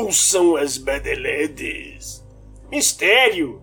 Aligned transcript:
ouçam 0.00 0.56
as 0.56 0.78
badaladas. 0.78 2.24
Mistério, 2.70 3.60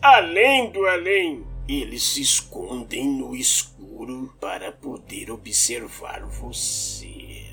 além 0.00 0.70
do 0.70 0.86
além, 0.86 1.46
eles 1.68 2.02
se 2.02 2.20
escondem 2.20 3.06
no 3.06 3.34
escuro 3.34 4.34
para 4.40 4.72
poder 4.72 5.30
observar 5.30 6.24
você. 6.24 7.46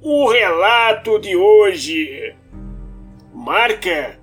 O 0.00 0.28
relato 0.28 1.18
de 1.18 1.36
hoje 1.36 2.34
marca 3.32 4.18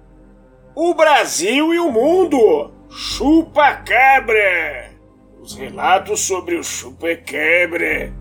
o 0.76 0.94
Brasil 0.94 1.74
e 1.74 1.80
o 1.80 1.92
mundo. 1.92 2.72
Chupa 2.90 3.76
cabra. 3.76 4.92
Os 5.40 5.56
relatos 5.56 6.22
sobre 6.22 6.56
o 6.56 6.64
chupa 6.64 7.16
cabra 7.16 8.14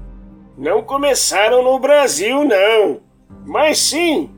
não 0.57 0.83
começaram 0.83 1.63
no 1.63 1.79
Brasil, 1.79 2.45
não, 2.45 3.01
mas 3.47 3.79
sim 3.79 4.38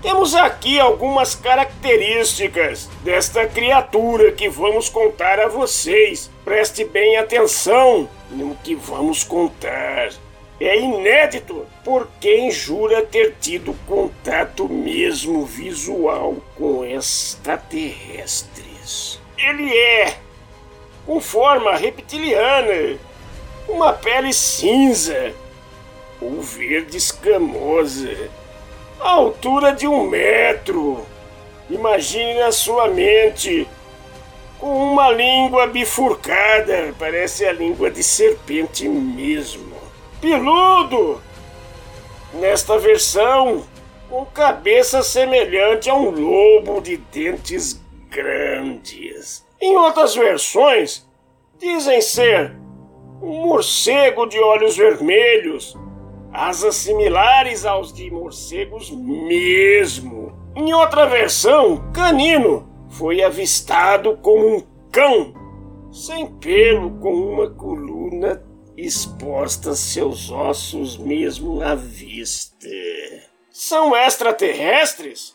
temos 0.06 0.36
aqui 0.36 0.80
algumas 0.80 1.34
características 1.34 2.88
desta 3.04 3.48
criatura 3.48 4.32
que 4.32 4.48
vamos 4.48 4.88
contar 4.88 5.40
a 5.40 5.48
vocês. 5.48 6.30
Preste 6.44 6.86
bem 6.86 7.18
atenção 7.18 8.08
no 8.30 8.54
que 8.58 8.76
vamos 8.76 9.24
contar. 9.24 10.12
É 10.60 10.80
inédito 10.80 11.66
por 11.84 12.08
quem 12.22 12.52
jura 12.52 13.02
ter 13.02 13.34
tido 13.42 13.74
contato 13.88 14.70
mesmo 14.70 15.44
visual 15.44 16.36
com 16.56 16.86
extraterrestres. 16.86 19.20
Ele 19.40 19.76
é 19.76 20.18
com 21.04 21.20
forma 21.20 21.76
reptiliana, 21.76 23.00
uma 23.68 23.92
pele 23.92 24.32
cinza 24.32 25.34
ou 26.22 26.42
verde 26.42 26.98
escamosa 26.98 28.30
altura 29.00 29.72
de 29.74 29.88
um 29.88 30.08
metro. 30.10 31.06
Imagine 31.70 32.36
na 32.36 32.52
sua 32.52 32.88
mente 32.88 33.68
com 34.60 34.92
uma 34.92 35.12
língua 35.12 35.68
bifurcada, 35.68 36.94
parece 36.98 37.46
a 37.46 37.52
língua 37.52 37.92
de 37.92 38.04
serpente 38.04 38.88
mesmo. 38.88 39.76
Peludo! 40.22 41.22
Nesta 42.34 42.78
versão, 42.78 43.64
com 44.10 44.26
cabeça 44.26 45.02
semelhante 45.04 45.90
a 45.90 45.96
um 45.96 46.10
lobo 46.10 46.82
de 46.82 46.98
dentes 46.98 47.82
grandes. 48.10 49.46
Em 49.60 49.76
outras 49.78 50.16
versões, 50.16 51.06
dizem 51.58 52.02
ser 52.02 52.56
um 53.22 53.48
morcego 53.48 54.26
de 54.26 54.40
olhos 54.40 54.76
vermelhos 54.76 55.76
asas 56.36 56.76
similares 56.76 57.66
aos 57.66 57.94
de 57.94 58.12
morcegos 58.12 58.92
mesmo. 58.92 60.34
Em 60.56 60.74
outra 60.74 61.06
versão, 61.06 61.92
Canino 61.94 62.70
foi 62.90 63.24
avistado 63.24 64.18
como 64.18 64.58
um 64.58 64.64
cão, 64.92 65.34
sem 65.92 66.28
pelo, 66.28 67.00
com 67.00 67.14
uma 67.14 67.50
coluna 67.50 68.44
exposta 68.78 69.74
seus 69.74 70.30
ossos 70.30 70.98
mesmo 70.98 71.62
à 71.62 71.74
vista. 71.74 72.68
São 73.50 73.96
extraterrestres? 73.96 75.34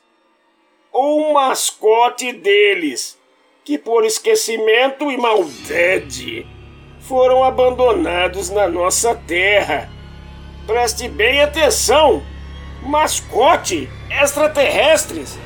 Ou 0.92 1.30
um 1.30 1.32
mascote 1.32 2.32
deles, 2.32 3.18
que 3.64 3.78
por 3.78 4.04
esquecimento 4.04 5.10
e 5.10 5.16
maldade 5.16 6.46
foram 6.98 7.42
abandonados 7.42 8.50
na 8.50 8.68
nossa 8.68 9.14
terra 9.14 9.88
Preste 10.66 11.08
bem 11.08 11.42
atenção! 11.42 12.22
Mascote 12.82 13.88
extraterrestres 14.10 15.38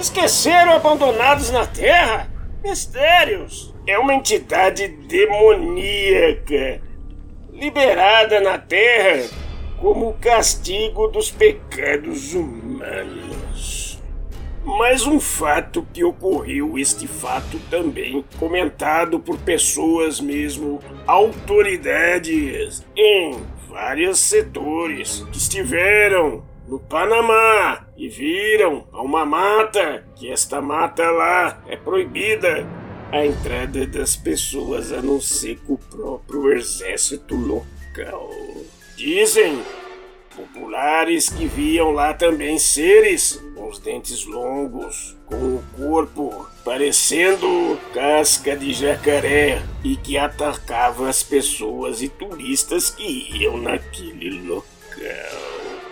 esqueceram 0.00 0.72
abandonados 0.72 1.50
na 1.50 1.66
Terra? 1.66 2.28
Mistérios! 2.62 3.74
É 3.86 3.98
uma 3.98 4.14
entidade 4.14 4.88
demoníaca 4.88 6.80
liberada 7.52 8.40
na 8.40 8.58
Terra 8.58 9.28
como 9.80 10.12
castigo 10.14 11.08
dos 11.08 11.30
pecados 11.30 12.34
humanos. 12.34 13.98
Mais 14.64 15.06
um 15.06 15.18
fato 15.18 15.86
que 15.94 16.04
ocorreu, 16.04 16.78
este 16.78 17.06
fato 17.06 17.58
também 17.70 18.22
comentado 18.38 19.18
por 19.18 19.38
pessoas 19.38 20.20
mesmo, 20.20 20.78
autoridades, 21.06 22.84
em 22.94 23.38
vários 23.78 24.18
setores 24.18 25.24
que 25.30 25.38
estiveram 25.38 26.42
no 26.66 26.80
Panamá 26.80 27.86
e 27.96 28.08
viram 28.08 28.88
a 28.92 29.00
uma 29.00 29.24
mata, 29.24 30.04
que 30.16 30.28
esta 30.28 30.60
mata 30.60 31.08
lá 31.12 31.62
é 31.68 31.76
proibida 31.76 32.66
a 33.12 33.24
entrada 33.24 33.86
das 33.86 34.16
pessoas 34.16 34.92
a 34.92 35.00
não 35.00 35.20
ser 35.20 35.60
com 35.60 35.74
o 35.74 35.78
próprio 35.78 36.52
exército 36.54 37.36
local. 37.36 38.30
Dizem 38.96 39.62
populares 40.36 41.28
que 41.28 41.46
viam 41.46 41.92
lá 41.92 42.12
também 42.12 42.58
seres 42.58 43.40
os 43.68 43.78
dentes 43.78 44.24
longos, 44.24 45.16
com 45.26 45.36
o 45.36 45.64
corpo 45.76 46.48
parecendo 46.64 47.78
casca 47.92 48.56
de 48.56 48.72
jacaré 48.72 49.62
e 49.84 49.96
que 49.96 50.16
atacava 50.16 51.08
as 51.08 51.22
pessoas 51.22 52.02
e 52.02 52.08
turistas 52.08 52.90
que 52.90 53.38
iam 53.38 53.58
naquele 53.58 54.42
local. 54.48 54.68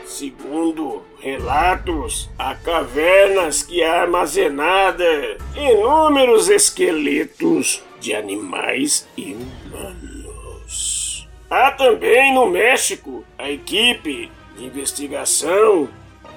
Segundo 0.06 1.02
relatos, 1.20 2.30
há 2.38 2.54
cavernas 2.54 3.62
que 3.62 3.82
armazenada 3.82 5.36
inúmeros 5.54 6.48
esqueletos 6.48 7.82
de 8.00 8.14
animais 8.14 9.06
e 9.16 9.34
humanos. 9.34 11.28
Há 11.50 11.70
também 11.72 12.32
no 12.32 12.46
México 12.46 13.24
a 13.38 13.50
equipe 13.50 14.30
de 14.56 14.64
investigação 14.64 15.88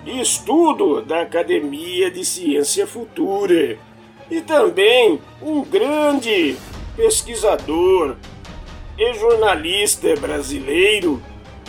e 0.05 0.21
estudo 0.21 1.01
da 1.01 1.21
Academia 1.21 2.09
de 2.09 2.23
Ciência 2.23 2.87
Futura 2.87 3.77
e 4.29 4.41
também 4.41 5.19
um 5.41 5.63
grande 5.63 6.55
pesquisador 6.95 8.15
e 8.97 9.13
jornalista 9.13 10.13
brasileiro, 10.15 11.21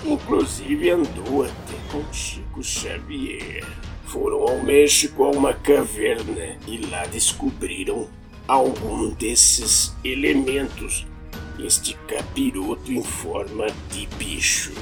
inclusive 0.04 0.90
andou 0.90 1.44
até 1.44 1.76
com 1.90 2.12
Chico 2.12 2.62
Xavier. 2.62 3.64
Foram 4.04 4.42
ao 4.42 4.58
México 4.58 5.24
a 5.24 5.30
uma 5.30 5.54
caverna 5.54 6.56
e 6.66 6.78
lá 6.90 7.06
descobriram 7.06 8.08
algum 8.48 9.10
desses 9.10 9.94
elementos. 10.04 11.06
Este 11.64 11.94
capiroto 12.08 12.90
em 12.90 13.02
forma 13.02 13.66
de 13.92 14.06
bicho. 14.16 14.72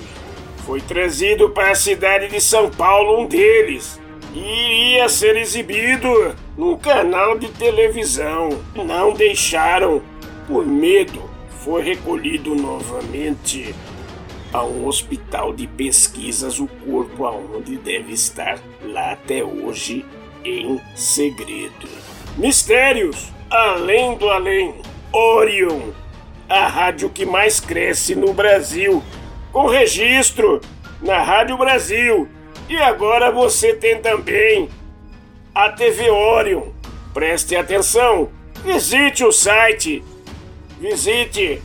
Foi 0.68 0.82
trazido 0.82 1.48
para 1.48 1.70
a 1.70 1.74
cidade 1.74 2.28
de 2.28 2.42
São 2.42 2.68
Paulo 2.68 3.22
um 3.22 3.26
deles 3.26 3.98
e 4.34 4.38
iria 4.38 5.08
ser 5.08 5.34
exibido 5.38 6.36
num 6.58 6.76
canal 6.76 7.38
de 7.38 7.48
televisão. 7.48 8.50
Não 8.74 9.14
deixaram 9.14 10.02
por 10.46 10.66
medo. 10.66 11.22
Foi 11.64 11.82
recolhido 11.82 12.54
novamente 12.54 13.74
a 14.52 14.62
um 14.62 14.86
hospital 14.86 15.54
de 15.54 15.66
pesquisas 15.66 16.60
o 16.60 16.66
corpo 16.66 17.24
aonde 17.24 17.78
deve 17.78 18.12
estar 18.12 18.58
lá 18.84 19.12
até 19.12 19.42
hoje 19.42 20.04
em 20.44 20.78
segredo. 20.94 21.88
Mistérios 22.36 23.32
além 23.50 24.18
do 24.18 24.28
além. 24.28 24.74
Orion, 25.10 25.80
a 26.46 26.66
rádio 26.66 27.08
que 27.08 27.24
mais 27.24 27.58
cresce 27.58 28.14
no 28.14 28.34
Brasil, 28.34 29.02
com 29.52 29.66
registro 29.66 30.60
na 31.00 31.22
Rádio 31.22 31.56
Brasil. 31.56 32.28
E 32.68 32.76
agora 32.76 33.30
você 33.30 33.74
tem 33.74 34.00
também 34.00 34.68
a 35.54 35.70
TV 35.70 36.10
Orion. 36.10 36.68
Preste 37.14 37.56
atenção, 37.56 38.28
visite 38.62 39.24
o 39.24 39.32
site, 39.32 40.04
visite 40.78 41.62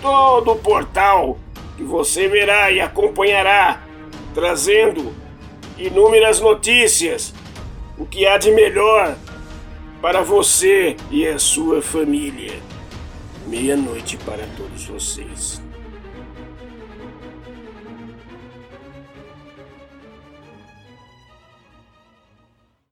todo 0.00 0.52
o 0.52 0.58
portal 0.58 1.38
que 1.76 1.82
você 1.82 2.28
verá 2.28 2.70
e 2.70 2.80
acompanhará, 2.80 3.82
trazendo 4.32 5.12
inúmeras 5.76 6.40
notícias, 6.40 7.34
o 7.98 8.06
que 8.06 8.26
há 8.26 8.38
de 8.38 8.50
melhor 8.52 9.16
para 10.00 10.22
você 10.22 10.96
e 11.10 11.26
a 11.26 11.38
sua 11.38 11.82
família. 11.82 12.54
Meia-noite 13.46 14.16
para 14.18 14.44
todos 14.56 14.86
vocês. 14.86 15.60